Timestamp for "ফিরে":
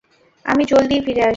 1.01-1.21